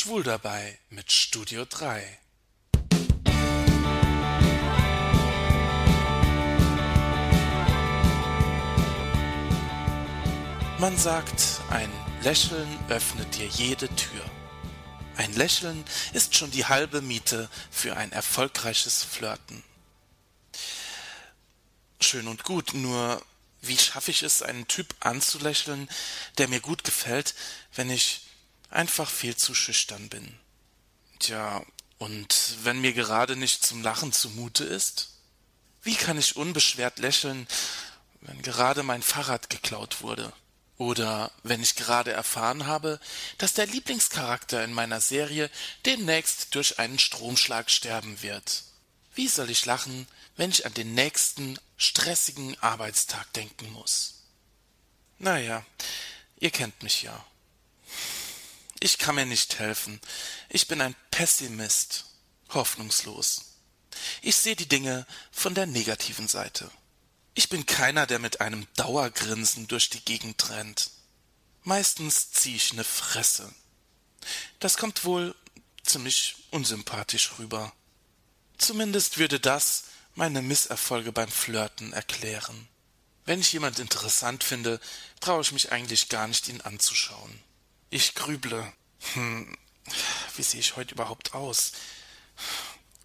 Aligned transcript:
Schwul 0.00 0.22
dabei 0.22 0.78
mit 0.88 1.12
Studio 1.12 1.66
3. 1.68 2.02
Man 10.78 10.96
sagt, 10.96 11.60
ein 11.68 11.90
Lächeln 12.22 12.66
öffnet 12.88 13.36
dir 13.36 13.46
jede 13.48 13.94
Tür. 13.94 14.24
Ein 15.18 15.34
Lächeln 15.34 15.84
ist 16.14 16.34
schon 16.34 16.50
die 16.50 16.64
halbe 16.64 17.02
Miete 17.02 17.50
für 17.70 17.94
ein 17.98 18.10
erfolgreiches 18.10 19.04
Flirten. 19.04 19.62
Schön 22.00 22.26
und 22.26 22.44
gut, 22.44 22.72
nur 22.72 23.22
wie 23.60 23.76
schaffe 23.76 24.12
ich 24.12 24.22
es, 24.22 24.40
einen 24.40 24.66
Typ 24.66 24.94
anzulächeln, 25.00 25.90
der 26.38 26.48
mir 26.48 26.60
gut 26.60 26.84
gefällt, 26.84 27.34
wenn 27.74 27.90
ich 27.90 28.29
einfach 28.70 29.10
viel 29.10 29.36
zu 29.36 29.54
schüchtern 29.54 30.08
bin? 30.08 30.38
Tja, 31.18 31.64
und 31.98 32.56
wenn 32.62 32.80
mir 32.80 32.92
gerade 32.92 33.36
nicht 33.36 33.64
zum 33.64 33.82
Lachen 33.82 34.12
zumute 34.12 34.64
ist? 34.64 35.10
Wie 35.82 35.94
kann 35.94 36.18
ich 36.18 36.36
unbeschwert 36.36 36.98
lächeln, 36.98 37.46
wenn 38.22 38.40
gerade 38.42 38.82
mein 38.82 39.02
Fahrrad 39.02 39.50
geklaut 39.50 40.02
wurde? 40.02 40.32
Oder 40.78 41.30
wenn 41.42 41.62
ich 41.62 41.74
gerade 41.74 42.12
erfahren 42.12 42.66
habe, 42.66 43.00
dass 43.36 43.52
der 43.52 43.66
Lieblingscharakter 43.66 44.64
in 44.64 44.72
meiner 44.72 45.02
Serie 45.02 45.50
demnächst 45.84 46.54
durch 46.54 46.78
einen 46.78 46.98
Stromschlag 46.98 47.70
sterben 47.70 48.22
wird. 48.22 48.62
Wie 49.14 49.28
soll 49.28 49.50
ich 49.50 49.66
lachen, 49.66 50.06
wenn 50.36 50.50
ich 50.50 50.64
an 50.64 50.72
den 50.72 50.94
nächsten 50.94 51.58
stressigen 51.76 52.58
Arbeitstag 52.62 53.30
denken 53.34 53.70
muss? 53.72 54.22
Naja, 55.18 55.66
ihr 56.38 56.50
kennt 56.50 56.82
mich 56.82 57.02
ja. 57.02 57.26
Ich 58.80 58.98
kann 58.98 59.14
mir 59.14 59.26
nicht 59.26 59.58
helfen. 59.58 60.00
Ich 60.48 60.66
bin 60.66 60.80
ein 60.80 60.96
Pessimist, 61.10 62.06
hoffnungslos. 62.48 63.56
Ich 64.22 64.36
sehe 64.36 64.56
die 64.56 64.68
Dinge 64.68 65.06
von 65.30 65.54
der 65.54 65.66
negativen 65.66 66.28
Seite. 66.28 66.70
Ich 67.34 67.48
bin 67.48 67.66
keiner, 67.66 68.06
der 68.06 68.18
mit 68.18 68.40
einem 68.40 68.66
Dauergrinsen 68.76 69.68
durch 69.68 69.90
die 69.90 70.04
Gegend 70.04 70.48
rennt. 70.50 70.90
Meistens 71.62 72.32
zieh 72.32 72.56
ich 72.56 72.72
ne 72.72 72.84
Fresse. 72.84 73.52
Das 74.58 74.78
kommt 74.78 75.04
wohl 75.04 75.34
ziemlich 75.84 76.36
unsympathisch 76.50 77.38
rüber. 77.38 77.72
Zumindest 78.58 79.18
würde 79.18 79.40
das 79.40 79.84
meine 80.14 80.42
Misserfolge 80.42 81.12
beim 81.12 81.30
Flirten 81.30 81.92
erklären. 81.92 82.68
Wenn 83.24 83.40
ich 83.40 83.52
jemand 83.52 83.78
interessant 83.78 84.42
finde, 84.42 84.80
traue 85.20 85.42
ich 85.42 85.52
mich 85.52 85.70
eigentlich 85.72 86.08
gar 86.08 86.26
nicht, 86.26 86.48
ihn 86.48 86.60
anzuschauen. 86.62 87.42
Ich 87.90 88.14
grüble. 88.14 88.72
Hm, 89.14 89.56
wie 90.36 90.42
sehe 90.42 90.60
ich 90.60 90.76
heute 90.76 90.94
überhaupt 90.94 91.34
aus? 91.34 91.72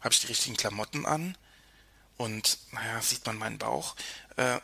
Habe 0.00 0.12
ich 0.12 0.20
die 0.20 0.26
richtigen 0.26 0.56
Klamotten 0.56 1.06
an? 1.06 1.36
Und, 2.16 2.58
naja, 2.72 3.00
sieht 3.02 3.24
man 3.26 3.38
meinen 3.38 3.58
Bauch? 3.58 3.96
Äh, 4.36 4.60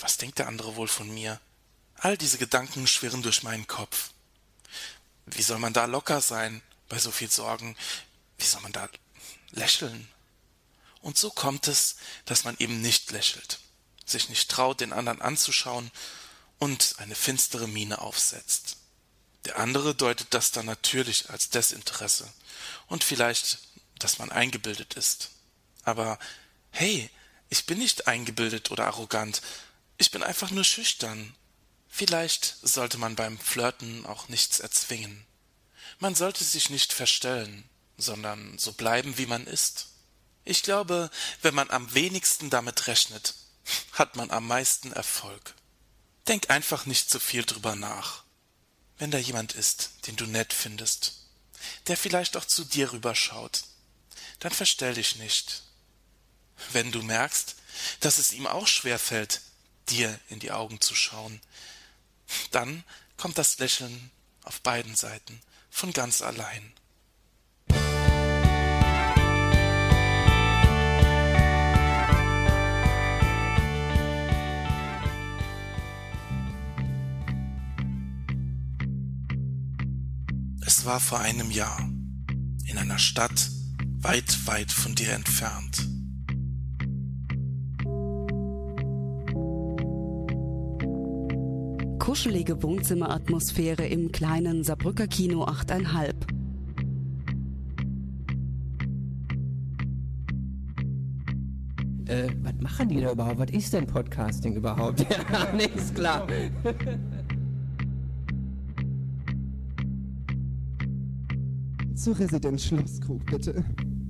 was 0.00 0.16
denkt 0.16 0.38
der 0.38 0.48
andere 0.48 0.76
wohl 0.76 0.88
von 0.88 1.12
mir? 1.12 1.40
All 1.94 2.16
diese 2.16 2.38
Gedanken 2.38 2.86
schwirren 2.86 3.22
durch 3.22 3.42
meinen 3.42 3.66
Kopf. 3.66 4.10
Wie 5.26 5.42
soll 5.42 5.58
man 5.58 5.72
da 5.72 5.84
locker 5.84 6.20
sein 6.20 6.62
bei 6.88 6.98
so 6.98 7.10
viel 7.10 7.30
Sorgen? 7.30 7.76
Wie 8.38 8.44
soll 8.44 8.60
man 8.62 8.72
da 8.72 8.88
lächeln? 9.50 10.08
Und 11.00 11.18
so 11.18 11.30
kommt 11.30 11.68
es, 11.68 11.96
dass 12.24 12.44
man 12.44 12.56
eben 12.58 12.80
nicht 12.80 13.10
lächelt, 13.10 13.60
sich 14.04 14.28
nicht 14.28 14.50
traut, 14.50 14.80
den 14.80 14.92
anderen 14.92 15.20
anzuschauen 15.20 15.90
und 16.58 16.96
eine 16.98 17.14
finstere 17.14 17.68
Miene 17.68 18.00
aufsetzt. 18.00 18.78
Der 19.44 19.58
andere 19.58 19.94
deutet 19.94 20.28
das 20.30 20.52
dann 20.52 20.66
natürlich 20.66 21.30
als 21.30 21.50
Desinteresse 21.50 22.32
und 22.86 23.04
vielleicht, 23.04 23.58
dass 23.98 24.18
man 24.18 24.30
eingebildet 24.30 24.94
ist. 24.94 25.30
Aber 25.84 26.18
hey, 26.70 27.10
ich 27.48 27.66
bin 27.66 27.78
nicht 27.78 28.06
eingebildet 28.06 28.70
oder 28.70 28.86
arrogant, 28.86 29.42
ich 29.98 30.10
bin 30.10 30.22
einfach 30.22 30.50
nur 30.50 30.64
schüchtern. 30.64 31.34
Vielleicht 31.88 32.56
sollte 32.62 32.98
man 32.98 33.16
beim 33.16 33.38
Flirten 33.38 34.06
auch 34.06 34.28
nichts 34.28 34.60
erzwingen. 34.60 35.26
Man 35.98 36.14
sollte 36.14 36.42
sich 36.42 36.70
nicht 36.70 36.92
verstellen, 36.92 37.68
sondern 37.98 38.58
so 38.58 38.72
bleiben, 38.72 39.18
wie 39.18 39.26
man 39.26 39.46
ist. 39.46 39.88
Ich 40.44 40.62
glaube, 40.62 41.10
wenn 41.42 41.54
man 41.54 41.70
am 41.70 41.92
wenigsten 41.94 42.50
damit 42.50 42.86
rechnet, 42.86 43.34
hat 43.92 44.16
man 44.16 44.30
am 44.30 44.46
meisten 44.46 44.92
Erfolg. 44.92 45.54
Denk 46.28 46.50
einfach 46.50 46.86
nicht 46.86 47.10
zu 47.10 47.20
viel 47.20 47.44
drüber 47.44 47.76
nach. 47.76 48.24
Wenn 49.02 49.10
da 49.10 49.18
jemand 49.18 49.56
ist, 49.56 50.06
den 50.06 50.14
du 50.14 50.26
nett 50.26 50.52
findest, 50.52 51.24
der 51.88 51.96
vielleicht 51.96 52.36
auch 52.36 52.44
zu 52.44 52.64
dir 52.64 52.92
rüberschaut, 52.92 53.64
dann 54.38 54.52
verstell 54.52 54.94
dich 54.94 55.16
nicht, 55.16 55.64
wenn 56.70 56.92
du 56.92 57.02
merkst, 57.02 57.56
dass 57.98 58.18
es 58.18 58.32
ihm 58.32 58.46
auch 58.46 58.68
schwer 58.68 59.00
fällt, 59.00 59.40
dir 59.88 60.16
in 60.28 60.38
die 60.38 60.52
Augen 60.52 60.80
zu 60.80 60.94
schauen, 60.94 61.40
dann 62.52 62.84
kommt 63.16 63.38
das 63.38 63.58
Lächeln 63.58 64.12
auf 64.44 64.60
beiden 64.60 64.94
Seiten 64.94 65.42
von 65.68 65.92
ganz 65.92 66.22
allein. 66.22 66.72
Es 80.74 80.86
war 80.86 81.00
vor 81.00 81.20
einem 81.20 81.50
Jahr 81.50 81.86
in 82.64 82.78
einer 82.78 82.96
Stadt 82.96 83.50
weit, 84.00 84.46
weit 84.46 84.72
von 84.72 84.94
dir 84.94 85.12
entfernt. 85.12 85.86
kuschelige 91.98 92.62
Wohnzimmeratmosphäre 92.62 93.86
im 93.86 94.12
kleinen 94.12 94.64
Saarbrücker 94.64 95.08
Kino 95.08 95.44
8,5. 95.44 96.32
Äh, 102.06 102.30
was 102.42 102.54
machen 102.60 102.88
die 102.88 103.00
da 103.02 103.12
überhaupt? 103.12 103.38
Was 103.38 103.50
ist 103.50 103.72
denn 103.74 103.86
Podcasting 103.86 104.54
überhaupt? 104.54 105.00
ja, 105.32 105.42
ist 105.74 105.94
klar. 105.94 106.26
Zur 111.94 112.18
Residenz 112.18 112.64
Schlosskrug, 112.64 113.24
bitte. 113.26 113.64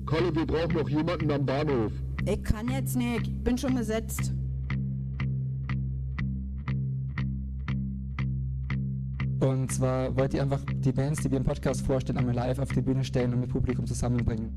Kalle, 0.06 0.34
wir 0.34 0.46
brauchen 0.46 0.74
noch 0.74 0.88
jemanden 0.88 1.30
am 1.30 1.44
Bahnhof. 1.44 1.92
Ich 2.24 2.42
kann 2.42 2.68
jetzt 2.68 2.96
nicht, 2.96 3.42
bin 3.42 3.58
schon 3.58 3.74
besetzt. 3.74 4.32
Und 9.40 9.72
zwar 9.72 10.16
wollt 10.16 10.34
ihr 10.34 10.42
einfach 10.42 10.60
die 10.64 10.92
Bands, 10.92 11.20
die 11.22 11.30
wir 11.30 11.38
im 11.38 11.44
Podcast 11.44 11.84
vorstellen, 11.84 12.18
einmal 12.18 12.36
live 12.36 12.60
auf 12.60 12.68
die 12.68 12.80
Bühne 12.80 13.02
stellen 13.02 13.34
und 13.34 13.40
mit 13.40 13.50
Publikum 13.50 13.84
zusammenbringen. 13.86 14.50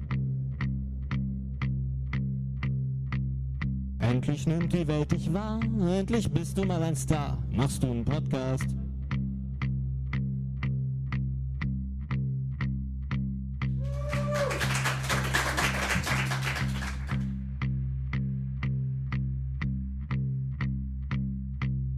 Endlich 3.97 4.45
nimmt 4.45 4.71
die 4.71 4.87
Welt 4.87 5.11
dich 5.11 5.33
wahr, 5.33 5.59
endlich 5.87 6.31
bist 6.31 6.57
du 6.57 6.63
mal 6.63 6.83
ein 6.83 6.95
Star. 6.95 7.43
Machst 7.51 7.81
du 7.81 7.87
einen 7.87 8.05
Podcast? 8.05 8.67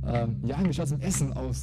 Ähm, 0.08 0.40
ja, 0.44 0.58
wie 0.64 0.74
schaut's 0.74 0.92
mit 0.92 1.04
Essen 1.04 1.34
aus? 1.34 1.62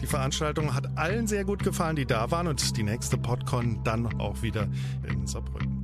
Die 0.00 0.06
Veranstaltung 0.06 0.74
hat 0.74 0.96
allen 0.96 1.26
sehr 1.26 1.44
gut 1.44 1.62
gefallen, 1.62 1.96
die 1.96 2.06
da 2.06 2.30
waren 2.30 2.46
und 2.46 2.76
die 2.76 2.82
nächste 2.82 3.16
PodCon 3.16 3.82
dann 3.84 4.20
auch 4.20 4.42
wieder 4.42 4.68
in 5.08 5.26
Saarbrücken. 5.26 5.74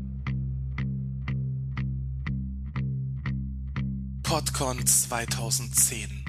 PodCon 4.23 4.87
2010. 4.87 6.25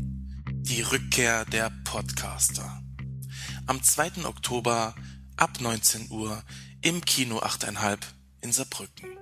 Die 0.63 0.81
Rückkehr 0.81 1.45
der 1.45 1.71
Podcaster. 1.83 2.81
Am 3.67 3.83
2. 3.83 4.25
Oktober 4.25 4.95
ab 5.35 5.59
19 5.59 6.09
Uhr 6.09 6.41
im 6.81 7.01
Kino 7.01 7.39
8,5 7.39 7.99
in 8.41 8.51
Saarbrücken. 8.51 9.20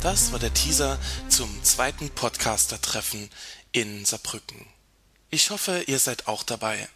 Das 0.03 0.33
war 0.33 0.41
der 0.41 0.53
Teaser 0.53 0.99
zum 1.29 1.63
zweiten 1.63 2.11
Podcaster-Treffen 2.11 3.31
in 3.71 4.05
Saarbrücken. 4.05 4.67
Ich 5.31 5.51
hoffe, 5.51 5.85
ihr 5.87 6.01
seid 6.01 6.27
auch 6.27 6.43
dabei. 6.43 6.89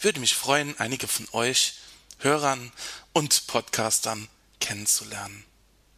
Würde 0.00 0.20
mich 0.20 0.34
freuen, 0.34 0.78
einige 0.78 1.08
von 1.08 1.26
euch, 1.32 1.74
Hörern 2.18 2.72
und 3.12 3.46
Podcastern 3.46 4.28
kennenzulernen. 4.60 5.45